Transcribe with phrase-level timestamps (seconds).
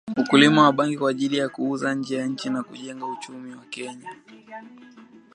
[0.17, 4.09] Ukulima wa bangi kwa ajili ya kuuza nje ya nchi na kujenga uchumi wa Kenya